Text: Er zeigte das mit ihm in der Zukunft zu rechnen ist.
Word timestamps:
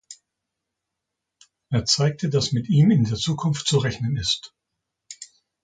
Er 1.69 1.85
zeigte 1.85 2.29
das 2.31 2.53
mit 2.53 2.67
ihm 2.69 2.89
in 2.89 3.03
der 3.03 3.17
Zukunft 3.17 3.67
zu 3.67 3.77
rechnen 3.77 4.17
ist. 4.17 4.51